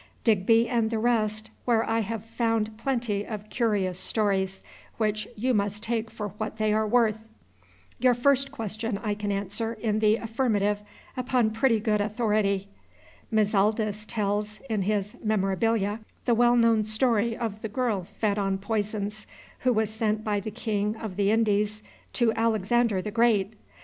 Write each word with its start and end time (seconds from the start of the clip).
Digby 0.23 0.67
and 0.67 0.89
the 0.89 0.97
rest, 0.97 1.51
where 1.65 1.87
I 1.87 1.99
have 1.99 2.25
found 2.25 2.75
plenty 2.75 3.23
of 3.23 3.51
curious 3.51 3.99
stories 3.99 4.63
which 4.97 5.27
you 5.35 5.53
must 5.53 5.83
take 5.83 6.09
for 6.09 6.29
what 6.39 6.57
they 6.57 6.73
are 6.73 6.87
worth. 6.87 7.29
Your 7.99 8.15
first 8.15 8.51
question 8.51 8.97
I 9.03 9.13
can 9.13 9.31
answer 9.31 9.73
in 9.73 9.99
the 9.99 10.15
affirmative 10.15 10.79
upon 11.15 11.51
pretty 11.51 11.79
good 11.79 12.01
authority. 12.01 12.67
Mizaldus 13.31 14.05
tells, 14.07 14.59
in 14.71 14.81
his 14.81 15.17
"Memorabilia," 15.23 15.99
the 16.25 16.33
well 16.33 16.55
known 16.55 16.83
story 16.83 17.37
of 17.37 17.61
the 17.61 17.69
girl 17.69 18.03
fed 18.03 18.39
on 18.39 18.57
poisons, 18.57 19.27
who 19.59 19.71
was 19.71 19.91
sent 19.91 20.23
by 20.23 20.39
the 20.39 20.49
king 20.49 20.95
of 20.95 21.15
the 21.15 21.29
Indies 21.29 21.83
to 22.13 22.33
Alexander 22.33 23.03
the 23.03 23.11
Great. 23.11 23.53